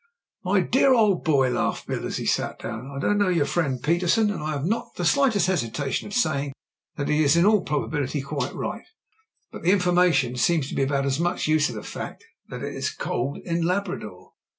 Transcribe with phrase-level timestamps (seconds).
[0.43, 2.89] "My dear old boy," laughed Bill, as he sat down.
[2.89, 6.53] "I don't know your friend Petersen, and I have not the slightest hesitation in saying
[6.95, 8.87] that he is in all proba bility quite right
[9.51, 12.73] But the information seems to be about as much use as the fact that it
[12.73, 14.29] is cold in Lab rador."